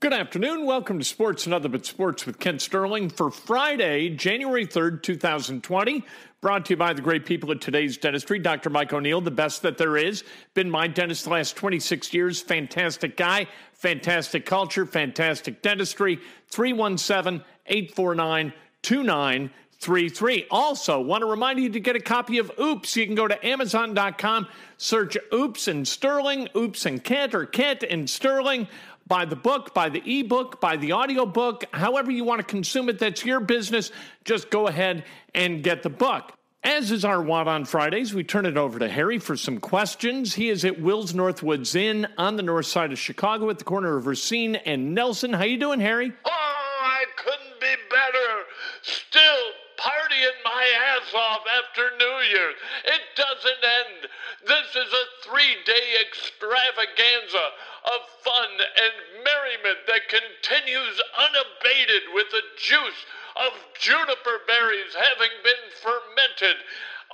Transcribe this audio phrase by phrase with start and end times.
[0.00, 0.64] Good afternoon.
[0.64, 6.04] Welcome to Sports and Other But Sports with Kent Sterling for Friday, January 3rd, 2020.
[6.40, 8.38] Brought to you by the great people at today's dentistry.
[8.38, 8.70] Dr.
[8.70, 10.22] Mike O'Neill, the best that there is.
[10.54, 12.40] Been my dentist the last 26 years.
[12.40, 16.20] Fantastic guy, fantastic culture, fantastic dentistry.
[16.46, 18.52] 317 849
[18.82, 20.46] 2933.
[20.48, 22.96] Also, want to remind you to get a copy of Oops.
[22.96, 24.46] You can go to Amazon.com,
[24.76, 28.68] search Oops and Sterling, Oops and Kent, or Kent and Sterling
[29.08, 32.98] buy the book, buy the ebook, buy the audiobook, however you want to consume it,
[32.98, 33.90] that's your business.
[34.24, 36.32] Just go ahead and get the book.
[36.64, 40.34] As is our want on Fridays, we turn it over to Harry for some questions.
[40.34, 43.96] He is at Will's Northwoods Inn on the north side of Chicago at the corner
[43.96, 45.32] of Racine and Nelson.
[45.32, 46.12] How you doing, Harry?
[46.24, 48.44] Oh, I couldn't be better.
[48.82, 52.56] Still partying my ass off after New Year's.
[52.84, 54.10] It doesn't end.
[54.46, 57.44] This is a three-day extravaganza
[57.84, 63.00] of fun and merriment that continues unabated with the juice
[63.40, 66.60] of juniper berries having been fermented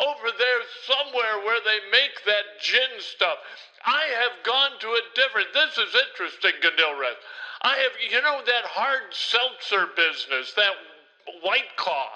[0.02, 3.38] over there somewhere where they make that gin stuff.
[3.86, 7.22] I have gone to a different, this is interesting, Gadilreth.
[7.62, 10.74] I have, you know, that hard seltzer business, that
[11.46, 12.10] White Claw.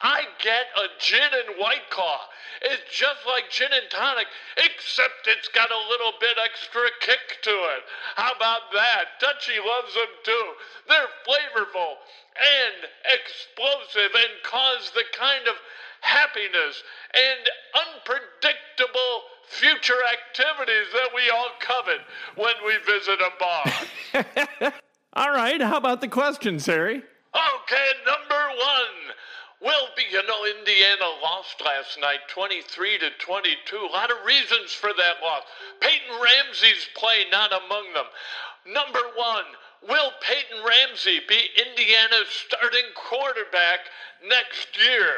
[0.00, 2.20] I get a gin and White Claw.
[2.62, 4.26] It's just like gin and tonic,
[4.56, 7.82] except it's got a little bit extra kick to it.
[8.16, 9.18] How about that?
[9.20, 10.46] Dutchy loves them too.
[10.88, 11.98] They're flavorful
[12.38, 15.54] and explosive and cause the kind of
[16.00, 16.82] happiness
[17.14, 17.42] and
[17.74, 19.14] unpredictable
[19.48, 22.00] future activities that we all covet
[22.36, 24.72] when we visit a bar.
[25.14, 26.96] All right, how about the questions, Harry?
[26.96, 29.14] Okay, number one.
[29.60, 33.76] Well, you know, Indiana lost last night 23 to 22.
[33.76, 35.42] A lot of reasons for that loss.
[35.80, 38.06] Peyton Ramsey's play not among them.
[38.66, 39.44] Number one,
[39.88, 43.80] will Peyton Ramsey be Indiana's starting quarterback
[44.28, 45.12] next year?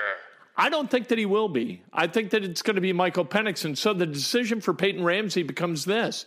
[0.57, 1.83] I don't think that he will be.
[1.93, 3.65] I think that it's going to be Michael Penix.
[3.65, 6.27] And so the decision for Peyton Ramsey becomes this.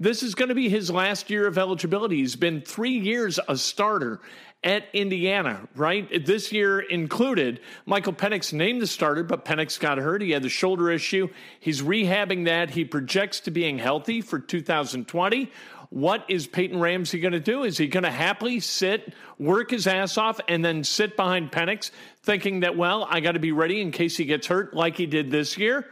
[0.00, 2.18] This is going to be his last year of eligibility.
[2.18, 4.20] He's been three years a starter
[4.64, 6.26] at Indiana, right?
[6.26, 7.60] This year included.
[7.86, 10.20] Michael Penix named the starter, but Penix got hurt.
[10.20, 11.28] He had the shoulder issue.
[11.60, 12.70] He's rehabbing that.
[12.70, 15.50] He projects to being healthy for 2020.
[15.90, 17.62] What is Peyton Ramsey going to do?
[17.62, 21.90] Is he going to happily sit, work his ass off, and then sit behind Penix,
[22.22, 25.06] thinking that, well, I got to be ready in case he gets hurt like he
[25.06, 25.86] did this year?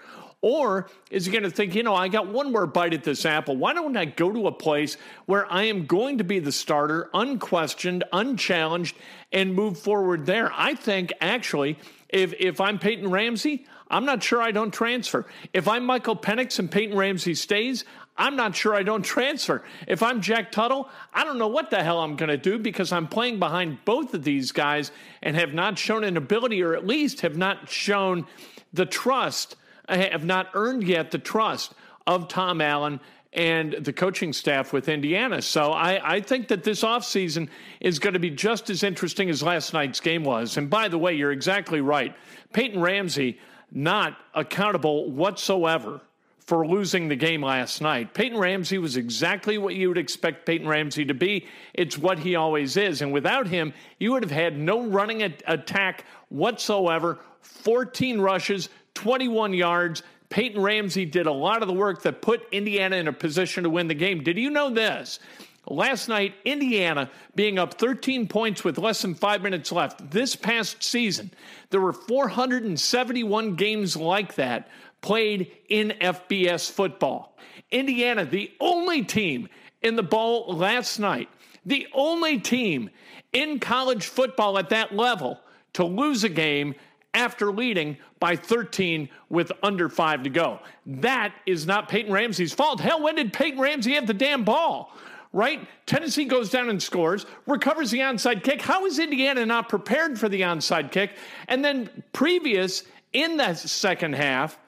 [0.49, 3.27] Or is he going to think, you know, I got one more bite at this
[3.27, 3.57] apple.
[3.57, 7.11] Why don't I go to a place where I am going to be the starter,
[7.13, 8.97] unquestioned, unchallenged,
[9.33, 10.53] and move forward there?
[10.55, 15.27] I think actually, if if I'm Peyton Ramsey, I'm not sure I don't transfer.
[15.53, 17.85] If I'm Michael Penix and Peyton Ramsey stays,
[18.17, 19.65] I'm not sure I don't transfer.
[19.89, 22.93] If I'm Jack Tuttle, I don't know what the hell I'm going to do because
[22.93, 24.93] I'm playing behind both of these guys
[25.25, 28.29] and have not shown an ability, or at least have not shown
[28.73, 29.57] the trust
[29.89, 31.75] have not earned yet the trust
[32.07, 33.01] of Tom Allen
[33.33, 35.43] and the coaching staff with Indiana.
[35.43, 37.49] So I, I think that this offseason
[37.81, 40.57] is going to be just as interesting as last night's game was.
[40.57, 42.17] And by the way, you're exactly right.
[42.53, 43.39] Peyton Ramsey
[43.71, 46.01] not accountable whatsoever
[46.47, 48.15] for losing the game last night.
[48.15, 51.47] Peyton Ramsey was exactly what you would expect Peyton Ramsey to be.
[51.75, 53.03] It's what he always is.
[53.03, 60.03] And without him, you would have had no running attack whatsoever 14 rushes, 21 yards.
[60.29, 63.71] Peyton Ramsey did a lot of the work that put Indiana in a position to
[63.71, 64.25] win the game.
[64.25, 65.21] Did you know this?
[65.69, 70.11] Last night, Indiana being up 13 points with less than five minutes left.
[70.11, 71.33] This past season,
[71.71, 74.69] there were 471 games like that
[75.01, 77.37] played in FBS football.
[77.71, 79.49] Indiana, the only team
[79.83, 81.29] in the bowl last night,
[81.65, 82.91] the only team
[83.33, 85.41] in college football at that level
[85.73, 86.75] to lose a game
[87.17, 90.61] after leading by 13 with under five to go.
[90.87, 92.81] That is not Peyton Ramsey's fault.
[92.81, 94.93] Hell, when did Peyton Ramsey have the damn ball?
[95.33, 95.69] right?
[95.85, 98.63] Tennessee goes down and scores, recovers the onside kick.
[98.63, 101.13] How is Indiana not prepared for the onside kick?
[101.49, 104.59] And then previous in that second half,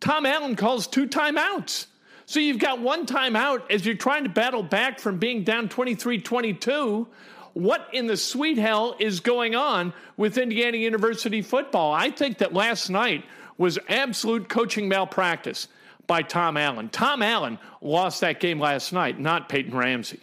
[0.00, 1.86] Tom Allen calls two timeouts.
[2.26, 6.20] So you've got one timeout as you're trying to battle back from being down 23
[6.20, 7.08] 22.
[7.58, 11.92] What in the sweet hell is going on with Indiana University football?
[11.92, 13.24] I think that last night
[13.56, 15.66] was absolute coaching malpractice
[16.06, 16.88] by Tom Allen.
[16.88, 20.20] Tom Allen lost that game last night, not Peyton Ramsey.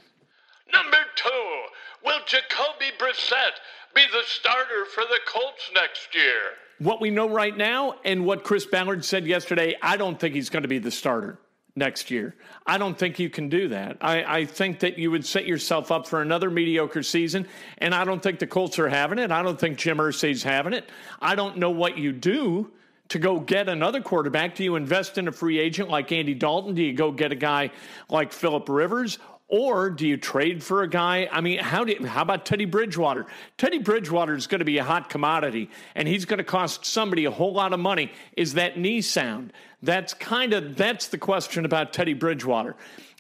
[0.72, 1.62] Number two,
[2.06, 3.60] will Jacoby Brissett
[3.94, 6.40] be the starter for the Colts next year?
[6.80, 10.50] What we know right now and what Chris Ballard said yesterday, I don't think he's
[10.50, 11.38] going to be the starter
[11.76, 12.36] next year.
[12.66, 13.98] I don't think you can do that.
[14.02, 17.48] I, I, think that you would set yourself up for another mediocre season,
[17.80, 19.32] and I don't think the Colts are having it.
[19.32, 20.90] I don't think Jim Irsay's having it.
[21.22, 22.72] I don't know what you do
[23.10, 24.56] to go get another quarterback?
[24.56, 26.74] Do you invest in a free agent like Andy Dalton?
[26.74, 27.72] Do you go get a guy
[28.10, 29.20] like Philip Rivers?
[29.48, 31.30] Or do you trade for a guy?
[31.32, 33.28] I mean, how do you, how about Teddy Bridgewater?
[33.58, 37.26] Teddy Bridgewater is going to be a hot commodity, and he's going to cost somebody
[37.26, 38.12] a whole lot of money.
[38.36, 39.54] Is that knee sound?
[39.84, 42.76] That's kind of that's the question about Teddy Bridgewater.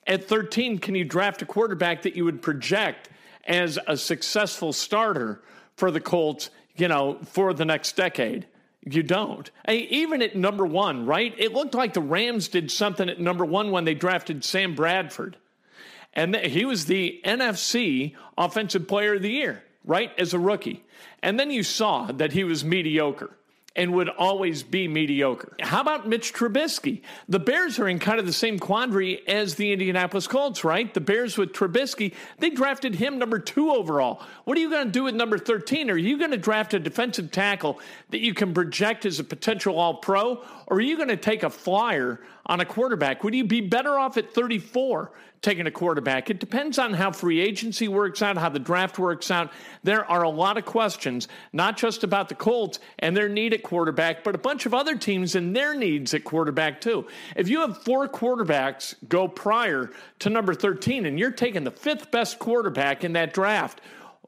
[0.08, 3.10] At 13, can you draft a quarterback that you would project
[3.46, 5.42] as a successful starter
[5.76, 6.50] for the Colts?
[6.76, 8.48] You know, for the next decade.
[8.84, 9.50] You don't.
[9.68, 11.34] even at number one, right?
[11.38, 15.38] It looked like the Rams did something at number one when they drafted Sam Bradford.
[16.16, 20.12] And he was the NFC Offensive Player of the Year, right?
[20.18, 20.86] As a rookie.
[21.22, 23.36] And then you saw that he was mediocre
[23.76, 25.56] and would always be mediocre.
[25.60, 27.02] How about Mitch Trubisky?
[27.28, 30.94] The Bears are in kind of the same quandary as the Indianapolis Colts, right?
[30.94, 34.22] The Bears with Trubisky, they drafted him number two overall.
[34.46, 35.90] What are you going to do with number 13?
[35.90, 37.80] Are you going to draft a defensive tackle
[38.12, 40.42] that you can project as a potential all pro?
[40.68, 43.26] Or are you going to take a flyer on a quarterback?
[43.26, 45.12] Would you be better off at 34
[45.46, 46.30] taking a quarterback?
[46.32, 49.52] It depends on how free agency works out, how the draft works out.
[49.84, 53.62] There are a lot of questions, not just about the Colts and their need at
[53.62, 57.06] quarterback, but a bunch of other teams and their needs at quarterback too.
[57.36, 62.10] If you have four quarterbacks go prior to number 13 and you're taking the fifth
[62.10, 63.82] best quarterback in that draft,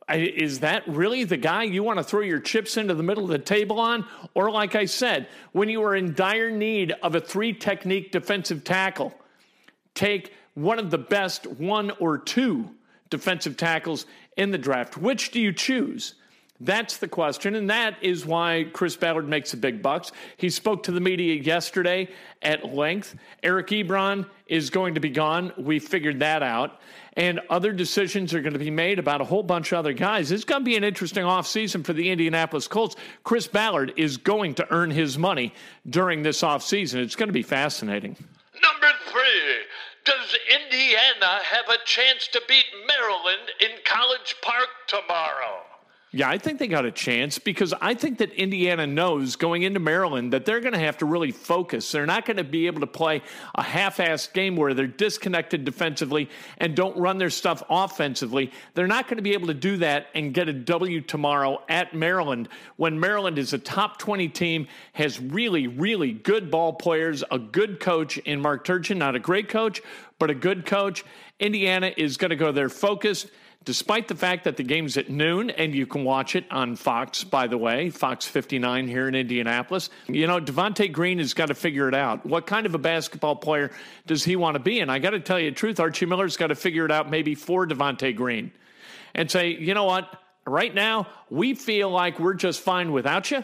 [0.09, 3.29] is that really the guy you want to throw your chips into the middle of
[3.29, 4.05] the table on?
[4.35, 8.63] Or, like I said, when you are in dire need of a three technique defensive
[8.63, 9.13] tackle,
[9.95, 12.67] take one of the best one or two
[13.11, 14.07] defensive tackles
[14.37, 14.97] in the draft.
[14.97, 16.15] Which do you choose?
[16.59, 20.11] That's the question, and that is why Chris Ballard makes the big bucks.
[20.37, 22.09] He spoke to the media yesterday
[22.41, 23.15] at length.
[23.43, 25.53] Eric Ebron is going to be gone.
[25.55, 26.81] We figured that out.
[27.13, 30.31] And other decisions are going to be made about a whole bunch of other guys.
[30.31, 32.95] It's going to be an interesting offseason for the Indianapolis Colts.
[33.23, 35.53] Chris Ballard is going to earn his money
[35.87, 36.95] during this offseason.
[36.95, 38.15] It's going to be fascinating.
[38.63, 39.66] Number three,
[40.07, 45.66] does Indiana have a chance to beat Maryland in College Park tomorrow?
[46.13, 49.81] Yeah, I think they got a chance because I think that Indiana knows going into
[49.81, 51.91] Maryland that they're going to have to really focus.
[51.91, 53.21] They're not going to be able to play
[53.55, 58.53] a half assed game where they're disconnected defensively and don't run their stuff offensively.
[58.73, 61.93] They're not going to be able to do that and get a W tomorrow at
[61.93, 62.47] Maryland
[62.77, 67.81] when Maryland is a top 20 team, has really, really good ball players, a good
[67.81, 69.81] coach in Mark Turgeon, not a great coach,
[70.19, 71.03] but a good coach.
[71.37, 73.29] Indiana is going to go there focused
[73.67, 77.25] despite the fact that the game's at noon and you can watch it on Fox,
[77.25, 79.89] by the way, Fox 59 here in Indianapolis.
[80.07, 82.25] You know, Devonte Green has got to figure it out.
[82.25, 83.71] What kind of a basketball player
[84.05, 84.79] does he want to be?
[84.79, 87.11] And I got to tell you the truth, Archie Miller's got to figure it out
[87.11, 88.53] maybe for Devonte Green
[89.13, 90.17] and say, you know what?
[90.45, 93.43] Right now, we feel like we're just fine without you.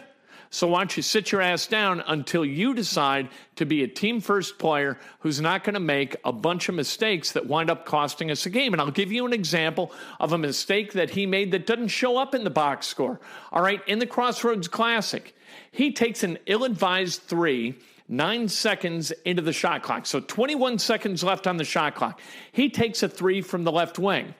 [0.54, 4.20] So why don't you sit your ass down until you decide to be a team
[4.20, 8.30] first player who's not going to make a bunch of mistakes that wind up costing
[8.30, 8.72] us a game?
[8.72, 12.16] And I'll give you an example of a mistake that he made that doesn't show
[12.16, 13.18] up in the box score.
[13.50, 15.34] All right, in the Crossroads Classic,
[15.72, 17.74] he takes an ill advised three
[18.08, 20.06] nine seconds into the shot clock.
[20.06, 22.20] So 21 seconds left on the shot clock.
[22.52, 24.36] He takes a three from the left wing.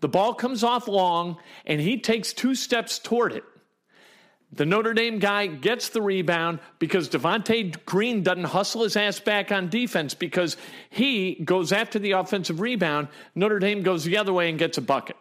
[0.00, 3.44] The ball comes off long, and he takes two steps toward it.
[4.56, 9.50] The Notre Dame guy gets the rebound because Devonte Green doesn't hustle his ass back
[9.50, 10.56] on defense because
[10.90, 13.08] he goes after the offensive rebound.
[13.34, 15.16] Notre Dame goes the other way and gets a bucket.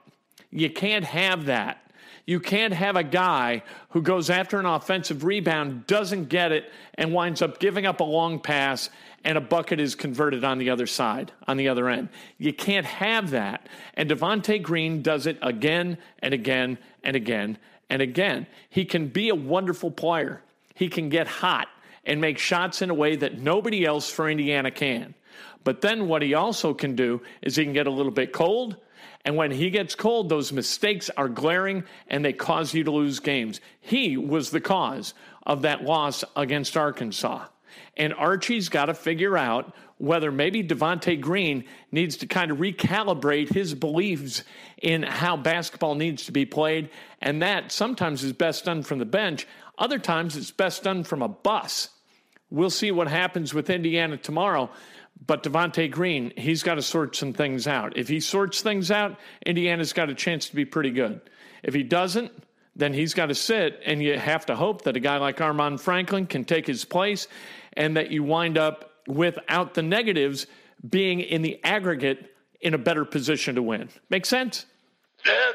[0.51, 1.79] You can't have that.
[2.25, 7.11] You can't have a guy who goes after an offensive rebound, doesn't get it, and
[7.11, 8.89] winds up giving up a long pass,
[9.25, 12.09] and a bucket is converted on the other side, on the other end.
[12.37, 13.67] You can't have that.
[13.95, 17.57] And Devonte Green does it again and again and again
[17.89, 18.47] and again.
[18.69, 20.41] He can be a wonderful player.
[20.73, 21.67] He can get hot
[22.05, 25.13] and make shots in a way that nobody else for Indiana can.
[25.63, 28.75] But then what he also can do is he can get a little bit cold.
[29.25, 33.19] And when he gets cold, those mistakes are glaring and they cause you to lose
[33.19, 33.61] games.
[33.79, 35.13] He was the cause
[35.45, 37.45] of that loss against Arkansas.
[37.95, 43.47] And Archie's got to figure out whether maybe Devonte Green needs to kind of recalibrate
[43.47, 44.43] his beliefs
[44.81, 46.89] in how basketball needs to be played.
[47.21, 51.21] And that sometimes is best done from the bench, other times it's best done from
[51.21, 51.87] a bus.
[52.49, 54.69] We'll see what happens with Indiana tomorrow.
[55.25, 57.97] But Devonte Green, he's got to sort some things out.
[57.97, 61.21] If he sorts things out, Indiana's got a chance to be pretty good.
[61.63, 62.29] If he doesn't,
[62.75, 65.79] then he's got to sit, and you have to hope that a guy like Armaan
[65.79, 67.29] Franklin can take his place
[67.71, 70.47] and that you wind up without the negatives
[70.89, 73.89] being in the aggregate in a better position to win.
[74.09, 74.65] Make sense?
[75.25, 75.51] Yeah,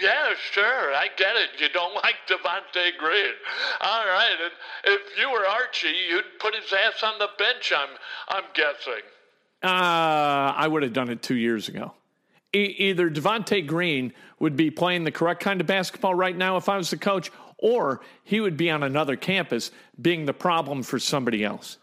[0.00, 0.94] yeah, sure.
[0.94, 1.60] I get it.
[1.60, 3.34] You don't like Devonte Green.
[3.80, 4.36] All right.
[4.42, 7.88] And if you were Archie, you'd put his ass on the bench, I'm,
[8.28, 9.02] I'm guessing.
[9.62, 11.92] Uh, I would have done it two years ago.
[12.54, 16.68] E- either Devonte Green would be playing the correct kind of basketball right now if
[16.68, 19.70] I was the coach, or he would be on another campus
[20.00, 21.76] being the problem for somebody else.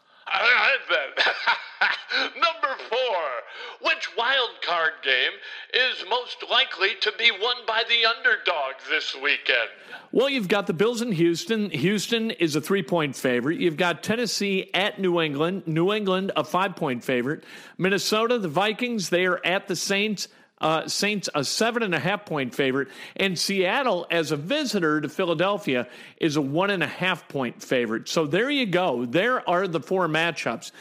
[0.90, 1.24] Then.
[2.36, 3.90] Number four.
[3.90, 5.32] Which wild card game
[5.74, 9.70] is most likely to be won by the underdog this weekend?
[10.12, 11.70] Well, you've got the Bills in Houston.
[11.70, 13.60] Houston is a three point favorite.
[13.60, 15.68] You've got Tennessee at New England.
[15.68, 17.44] New England, a five point favorite.
[17.78, 20.28] Minnesota, the Vikings, they are at the Saints.
[20.62, 25.10] Uh, Saints a seven and a half point favorite, and Seattle as a visitor to
[25.10, 28.08] Philadelphia is a one and a half point favorite.
[28.08, 29.06] So there you go.
[29.06, 30.72] There are the four matchups.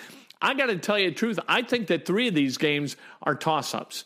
[0.40, 1.40] I got to tell you the truth.
[1.48, 4.04] I think that three of these games are toss ups.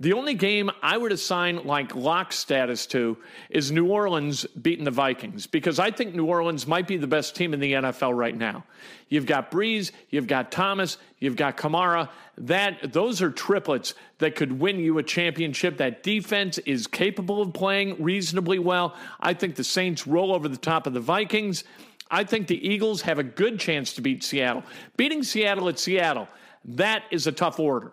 [0.00, 3.16] The only game I would assign like lock status to
[3.50, 7.34] is New Orleans beating the Vikings because I think New Orleans might be the best
[7.34, 8.64] team in the NFL right now.
[9.08, 12.10] You've got Brees, you've got Thomas, you've got Kamara.
[12.36, 15.78] That those are triplets that could win you a championship.
[15.78, 18.94] That defense is capable of playing reasonably well.
[19.18, 21.64] I think the Saints roll over the top of the Vikings.
[22.08, 24.62] I think the Eagles have a good chance to beat Seattle.
[24.96, 26.28] Beating Seattle at Seattle,
[26.64, 27.92] that is a tough order.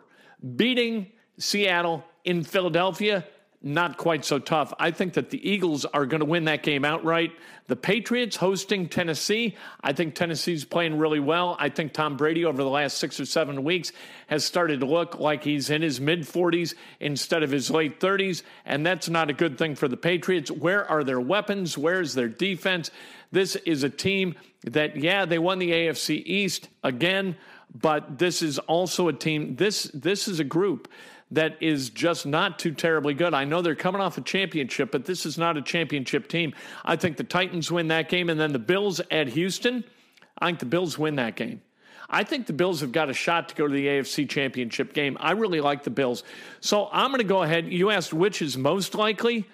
[0.56, 3.26] Beating Seattle in Philadelphia,
[3.66, 4.72] not quite so tough.
[4.78, 7.32] I think that the Eagles are going to win that game outright.
[7.66, 9.56] The Patriots hosting Tennessee.
[9.82, 11.58] I think Tennessee's playing really well.
[11.60, 13.92] I think Tom Brady over the last six or seven weeks
[14.28, 18.44] has started to look like he's in his mid 40s instead of his late 30s,
[18.66, 20.52] and that's not a good thing for the Patriots.
[20.52, 21.76] Where are their weapons?
[21.76, 22.92] Where's their defense?
[23.32, 27.36] This is a team that, yeah, they won the AFC East again,
[27.74, 29.56] but this is also a team.
[29.56, 30.88] This this is a group
[31.36, 33.34] that is just not too terribly good.
[33.34, 36.54] I know they're coming off a championship, but this is not a championship team.
[36.84, 39.84] I think the Titans win that game, and then the Bills at Houston.
[40.40, 41.62] I think the Bills win that game.
[42.10, 45.18] I think the Bills have got a shot to go to the AFC Championship game.
[45.20, 46.24] I really like the Bills.
[46.60, 47.72] So I'm going to go ahead.
[47.72, 49.46] You asked which is most likely.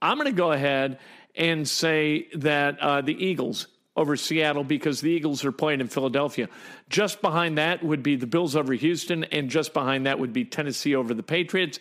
[0.00, 0.98] I'm going to go ahead
[1.34, 3.66] and say that uh, the Eagles
[3.96, 6.48] over Seattle because the Eagles are playing in Philadelphia.
[6.88, 10.44] Just behind that would be the Bills over Houston, and just behind that would be
[10.44, 11.78] Tennessee over the Patriots.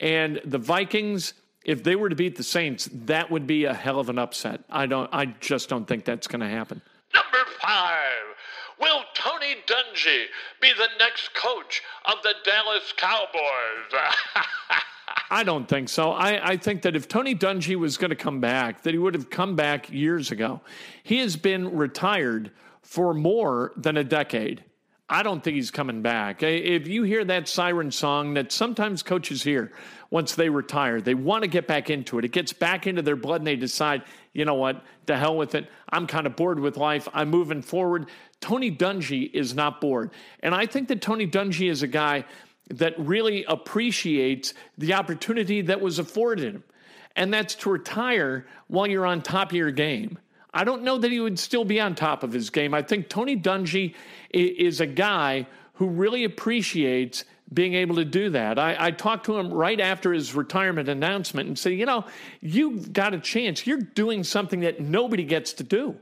[0.00, 3.98] And the Vikings, if they were to beat the Saints, that would be a hell
[3.98, 4.62] of an upset.
[4.68, 6.82] I don't I just don't think that's to happen.
[7.14, 8.00] Number five.
[8.80, 10.24] Will Tony Dungy
[10.60, 14.02] be the next coach of the Dallas Cowboys?
[15.30, 16.12] I don't think so.
[16.12, 19.14] I, I, think that if Tony Dungy was going to come back, that he would
[19.14, 20.60] have come back years ago.
[21.02, 24.64] He has been retired for more than a decade.
[25.08, 26.42] I don't think he's coming back.
[26.42, 29.72] If you hear that siren song that sometimes coaches hear
[30.10, 32.24] once they retire, they want to get back into it.
[32.24, 35.54] It gets back into their blood and they decide, you know what, to hell with
[35.54, 35.68] it.
[35.90, 37.06] I'm kind of bored with life.
[37.12, 38.06] I'm moving forward.
[38.40, 40.10] Tony Dungy is not bored.
[40.40, 42.24] And I think that Tony Dungy is a guy
[42.70, 46.64] that really appreciates the opportunity that was afforded him,
[47.16, 50.18] and that's to retire while you're on top of your game.
[50.52, 52.74] I don't know that he would still be on top of his game.
[52.74, 53.94] I think Tony Dungy
[54.30, 58.58] is a guy who really appreciates being able to do that.
[58.58, 62.04] I, I, talked to him right after his retirement announcement and said, you know,
[62.40, 63.66] you've got a chance.
[63.66, 65.96] You're doing something that nobody gets to do.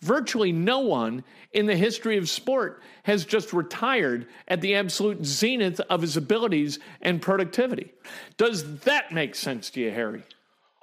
[0.00, 5.80] Virtually no one in the history of sport has just retired at the absolute zenith
[5.90, 7.92] of his abilities and productivity.
[8.36, 10.22] Does that make sense to you, Harry?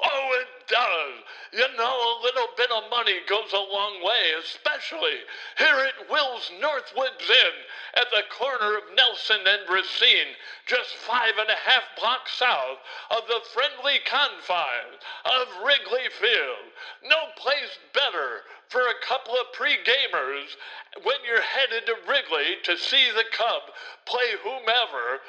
[0.03, 1.06] Oh, it does.
[1.53, 5.23] You know, a little bit of money goes a long way, especially
[5.57, 7.57] here at Will's Northwoods Inn
[7.95, 10.35] at the corner of Nelson and Racine,
[10.65, 12.79] just five and a half blocks south
[13.11, 16.67] of the friendly confines of Wrigley Field.
[17.03, 20.57] No place better for a couple of pre-gamers
[21.03, 23.61] when you're headed to Wrigley to see the Cub
[24.05, 25.21] play whomever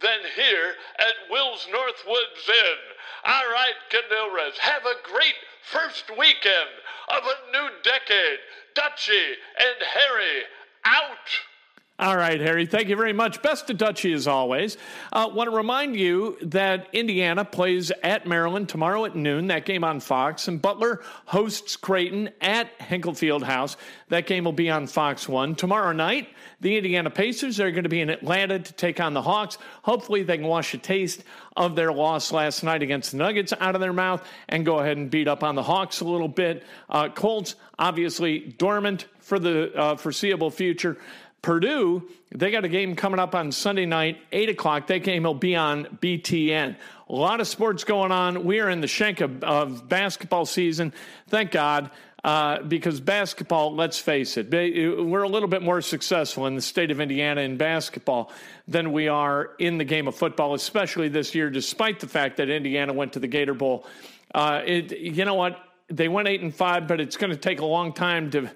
[0.00, 2.78] than here at Will's Northwoods Inn.
[3.24, 6.70] All right, Candilras, have a great first weekend
[7.08, 8.38] of a new decade.
[8.74, 10.42] Dutchy and Harry
[10.84, 11.30] out.
[11.96, 13.40] All right, Harry, thank you very much.
[13.40, 14.76] Best to Dutchy as always.
[15.12, 19.46] Uh, want to remind you that Indiana plays at Maryland tomorrow at noon.
[19.46, 20.48] That game on Fox.
[20.48, 23.76] And Butler hosts Creighton at Hinkle House.
[24.08, 25.54] That game will be on Fox 1.
[25.54, 29.22] Tomorrow night, the Indiana Pacers are going to be in Atlanta to take on the
[29.22, 29.56] Hawks.
[29.82, 31.22] Hopefully, they can wash a taste
[31.56, 34.96] of their loss last night against the Nuggets out of their mouth and go ahead
[34.96, 36.64] and beat up on the Hawks a little bit.
[36.90, 40.98] Uh, Colts, obviously, dormant for the uh, foreseeable future.
[41.44, 44.86] Purdue, they got a game coming up on Sunday night, 8 o'clock.
[44.86, 46.74] That game will be on BTN.
[47.10, 48.44] A lot of sports going on.
[48.44, 50.94] We are in the shank of, of basketball season.
[51.28, 51.90] Thank God.
[52.24, 56.90] Uh, because basketball, let's face it, we're a little bit more successful in the state
[56.90, 58.32] of Indiana in basketball
[58.66, 62.48] than we are in the game of football, especially this year, despite the fact that
[62.48, 63.86] Indiana went to the Gator Bowl.
[64.34, 65.58] Uh, it, you know what?
[65.88, 68.50] They went eight and five, but it's going to take a long time to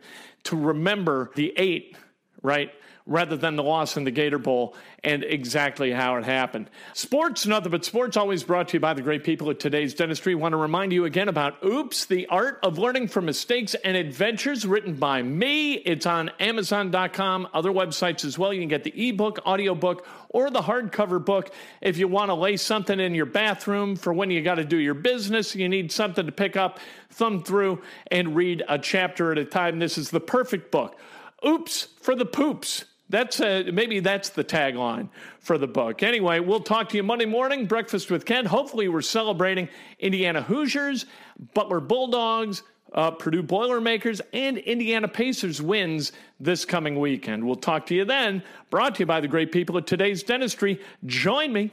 [0.44, 1.94] to remember the eight
[2.42, 2.70] right?
[3.08, 6.68] Rather than the loss in the Gator Bowl and exactly how it happened.
[6.92, 10.34] Sports, nothing but sports, always brought to you by the great people at today's dentistry.
[10.34, 14.66] Want to remind you again about Oops, the art of learning from mistakes and adventures,
[14.66, 15.74] written by me.
[15.74, 18.52] It's on Amazon.com, other websites as well.
[18.52, 22.58] You can get the ebook, audiobook, or the hardcover book if you want to lay
[22.58, 25.54] something in your bathroom for when you got to do your business.
[25.54, 26.78] You need something to pick up,
[27.10, 27.80] thumb through,
[28.10, 29.78] and read a chapter at a time.
[29.78, 30.98] This is the perfect book.
[31.46, 32.84] Oops for the poops.
[33.10, 35.08] That's uh, maybe that's the tagline
[35.40, 36.02] for the book.
[36.02, 38.44] Anyway, we'll talk to you Monday morning, breakfast with Ken.
[38.44, 39.68] Hopefully, we're celebrating
[39.98, 41.06] Indiana Hoosiers,
[41.54, 47.46] Butler Bulldogs, uh, Purdue Boilermakers, and Indiana Pacers wins this coming weekend.
[47.46, 48.42] We'll talk to you then.
[48.70, 50.80] Brought to you by the great people at Today's Dentistry.
[51.06, 51.70] Join me.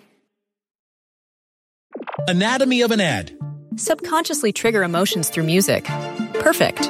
[2.28, 3.38] Anatomy of an ad.
[3.76, 5.84] Subconsciously trigger emotions through music.
[6.36, 6.90] Perfect.